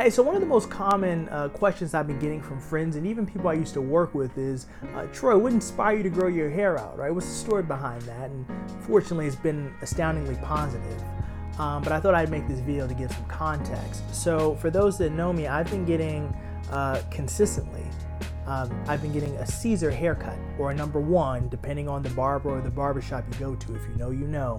[0.00, 3.06] Hey, so one of the most common uh, questions I've been getting from friends and
[3.06, 6.28] even people I used to work with is, uh, Troy, what inspired you to grow
[6.28, 7.10] your hair out, right?
[7.10, 8.30] What's the story behind that?
[8.30, 8.46] And
[8.86, 11.02] fortunately, it's been astoundingly positive.
[11.58, 14.02] Um, but I thought I'd make this video to give some context.
[14.14, 16.34] So for those that know me, I've been getting
[16.70, 17.84] uh, consistently,
[18.46, 22.48] um, I've been getting a Caesar haircut or a number one, depending on the barber
[22.48, 23.76] or the barbershop you go to.
[23.76, 24.58] If you know, you know.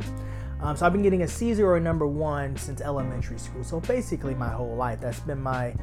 [0.61, 3.63] Um, so I've been getting a Caesar or a number one since elementary school.
[3.63, 5.73] So basically, my whole life, that's been my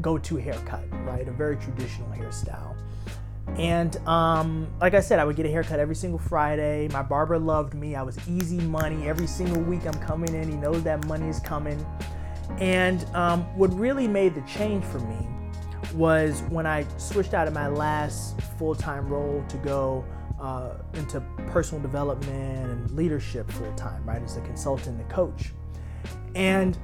[0.00, 1.26] go-to haircut, right?
[1.26, 2.76] A very traditional hairstyle.
[3.56, 6.88] And um, like I said, I would get a haircut every single Friday.
[6.88, 7.94] My barber loved me.
[7.94, 9.08] I was easy money.
[9.08, 11.84] Every single week I'm coming in, he knows that money is coming.
[12.58, 15.26] And um, what really made the change for me
[15.94, 20.04] was when I switched out of my last full time role to go
[20.46, 25.52] uh, into personal development and leadership full time, right, as a consultant and coach.
[26.36, 26.78] And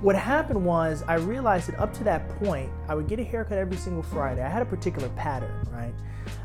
[0.00, 3.58] what happened was I realized that up to that point, I would get a haircut
[3.58, 4.42] every single Friday.
[4.42, 5.94] I had a particular pattern, right?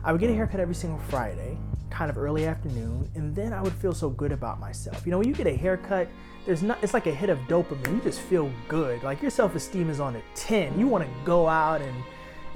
[0.03, 1.59] I would get a haircut every single Friday,
[1.91, 5.05] kind of early afternoon, and then I would feel so good about myself.
[5.05, 6.07] You know, when you get a haircut,
[6.47, 7.97] there's not it's like a hit of dopamine.
[7.97, 9.03] You just feel good.
[9.03, 10.79] Like your self-esteem is on a 10.
[10.79, 12.03] You want to go out and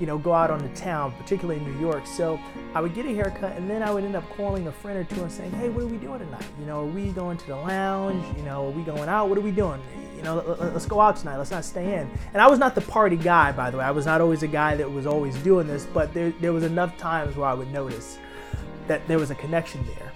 [0.02, 2.07] you know, go out on the town, particularly in New York.
[2.07, 2.39] So
[2.73, 5.03] I would get a haircut and then I would end up calling a friend or
[5.03, 6.44] two and saying, hey, what are we doing tonight?
[6.59, 8.25] You know, are we going to the lounge?
[8.35, 9.29] You know, are we going out?
[9.29, 9.79] What are we doing?
[10.17, 11.38] You know, let's go out tonight.
[11.38, 12.09] Let's not stay in.
[12.33, 13.83] And I was not the party guy, by the way.
[13.83, 16.63] I was not always a guy that was always doing this, but there, there was
[16.63, 18.17] enough times where I would notice
[18.88, 20.11] that there was a connection there.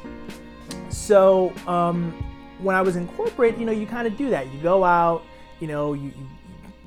[0.90, 2.12] So um,
[2.60, 4.52] when I was in corporate, you know, you kind of do that.
[4.52, 5.24] You go out,
[5.60, 6.28] you know, you, you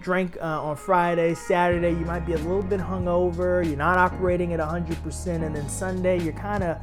[0.00, 4.52] drank uh, on Friday, Saturday, you might be a little bit hungover, you're not operating
[4.52, 6.78] at 100%, and then Sunday, you're kind of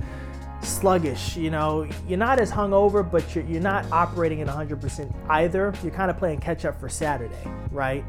[0.62, 1.38] sluggish.
[1.38, 5.74] You know, you're not as hungover, but you're, you're not operating at 100% either.
[5.84, 7.36] You're kind of playing catch up for Saturday,
[7.72, 8.04] right?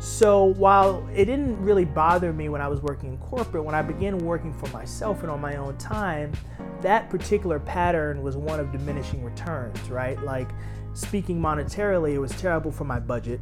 [0.00, 3.82] So while it didn't really bother me when I was working in corporate, when I
[3.82, 6.32] began working for myself and on my own time,
[6.80, 10.18] that particular pattern was one of diminishing returns, right?
[10.22, 10.48] Like
[10.94, 13.40] speaking monetarily, it was terrible for my budget.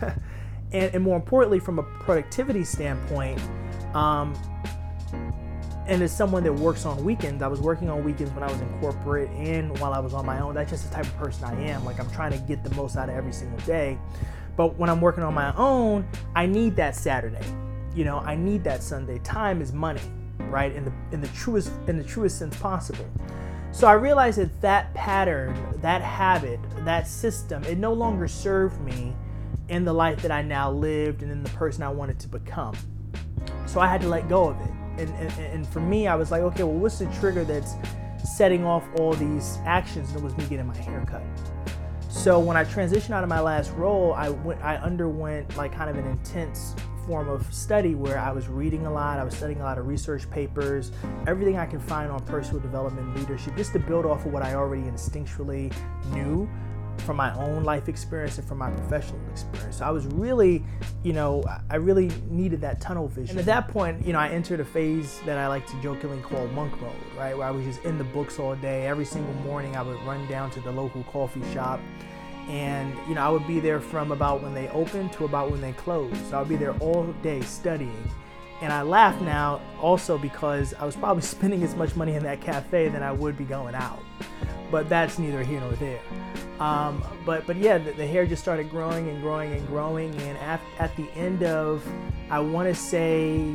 [0.72, 3.40] and, and, more importantly, from a productivity standpoint,
[3.94, 4.34] um,
[5.86, 8.60] and as someone that works on weekends, I was working on weekends when I was
[8.60, 10.54] in corporate and while I was on my own.
[10.54, 11.84] That's just the type of person I am.
[11.84, 13.98] Like I'm trying to get the most out of every single day.
[14.56, 17.44] But when I'm working on my own, I need that Saturday.
[17.94, 19.18] You know, I need that Sunday.
[19.18, 20.00] Time is money,
[20.38, 20.74] right?
[20.74, 23.06] In the in the truest in the truest sense possible.
[23.74, 25.52] So I realized that that pattern,
[25.82, 29.16] that habit, that system, it no longer served me
[29.68, 32.76] in the life that I now lived and in the person I wanted to become.
[33.66, 34.70] So I had to let go of it.
[34.98, 37.74] And, and, and for me, I was like, okay, well, what's the trigger that's
[38.22, 40.08] setting off all these actions?
[40.10, 41.24] And it was me getting my hair cut.
[42.08, 45.90] So when I transitioned out of my last role, I went, I underwent like kind
[45.90, 49.60] of an intense form of study where I was reading a lot, I was studying
[49.60, 50.92] a lot of research papers,
[51.26, 54.54] everything I can find on personal development leadership, just to build off of what I
[54.54, 55.72] already instinctually
[56.12, 56.48] knew
[56.98, 59.78] from my own life experience and from my professional experience.
[59.78, 60.64] So I was really,
[61.02, 63.38] you know, I really needed that tunnel vision.
[63.38, 66.20] And at that point, you know, I entered a phase that I like to jokingly
[66.20, 67.36] call monk mode, right?
[67.36, 68.86] Where I was just in the books all day.
[68.86, 71.80] Every single morning I would run down to the local coffee shop
[72.48, 75.60] and you know I would be there from about when they open to about when
[75.60, 76.14] they close.
[76.28, 78.10] So I would be there all day studying.
[78.60, 82.40] And I laugh now also because I was probably spending as much money in that
[82.40, 84.02] cafe than I would be going out.
[84.70, 86.00] But that's neither here nor there.
[86.60, 90.14] Um, but but yeah, the, the, hair just started growing and growing and growing.
[90.20, 91.86] And at, at the end of,
[92.30, 93.54] I want to say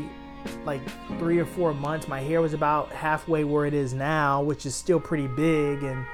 [0.66, 0.82] like
[1.18, 4.76] three or four months, my hair was about halfway where it is now, which is
[4.76, 5.84] still pretty big.
[5.84, 6.06] And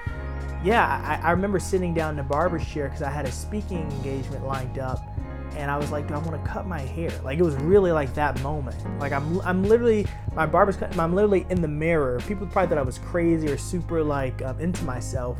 [0.65, 3.89] yeah, I, I remember sitting down in the barber's chair because I had a speaking
[3.91, 4.99] engagement lined up,
[5.55, 7.11] and I was like, do I want to cut my hair?
[7.23, 8.75] Like it was really like that moment.
[8.99, 10.97] Like I'm, I'm literally my barber's cut.
[10.97, 12.19] I'm literally in the mirror.
[12.27, 15.37] People probably thought I was crazy or super like um, into myself,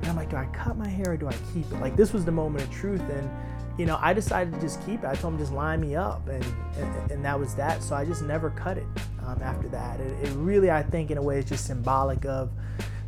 [0.00, 1.80] and I'm like, do I cut my hair or do I keep it?
[1.80, 3.30] Like this was the moment of truth, and
[3.78, 5.06] you know, I decided to just keep it.
[5.06, 6.44] I told him just line me up, and
[6.76, 7.84] and, and that was that.
[7.84, 8.86] So I just never cut it
[9.24, 10.00] um, after that.
[10.00, 12.50] It, it really, I think, in a way, is just symbolic of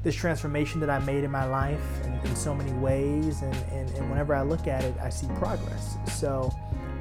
[0.02, 3.42] this transformation that I made in my life in, in so many ways.
[3.42, 5.96] And, and, and, whenever I look at it, I see progress.
[6.14, 6.52] So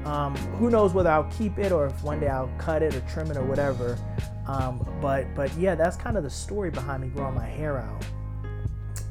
[0.04, 3.00] um, who knows whether I'll keep it or if one day I'll cut it or
[3.02, 3.98] trim it or whatever.
[4.46, 8.04] Um, but but yeah, that's kind of the story behind me growing my hair out.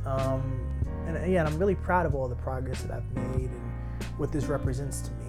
[0.06, 0.68] Um,
[1.06, 3.72] and yeah, I'm really proud of all the progress that I've made and
[4.18, 5.26] what this represents to me.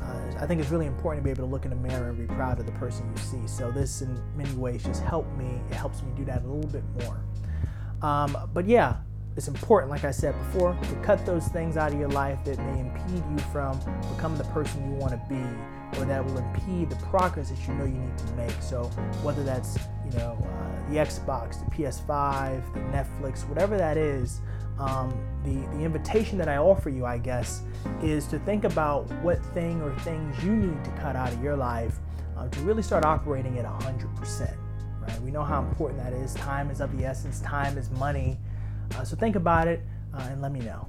[0.00, 2.18] Uh, I think it's really important to be able to look in the mirror and
[2.18, 3.46] be proud of the person you see.
[3.46, 5.60] So this, in many ways, just helped me.
[5.70, 7.20] It helps me do that a little bit more.
[8.02, 8.96] Um, but yeah,
[9.36, 12.58] it's important, like I said before, to cut those things out of your life that
[12.58, 13.78] may impede you from
[14.14, 15.42] becoming the person you want to be
[15.98, 18.52] or that will impede the progress that you know you need to make.
[18.60, 18.84] So
[19.22, 24.40] whether that's you know uh, the Xbox, the PS5, the Netflix, whatever that is,
[24.78, 25.14] um,
[25.44, 27.62] the the invitation that I offer you, I guess,
[28.02, 31.56] is to think about what thing or things you need to cut out of your
[31.56, 31.98] life
[32.36, 34.61] uh, to really start operating at 100%.
[35.02, 35.22] Right?
[35.22, 36.34] We know how important that is.
[36.34, 37.40] Time is of the essence.
[37.40, 38.38] Time is money.
[38.96, 39.80] Uh, so think about it
[40.14, 40.88] uh, and let me know.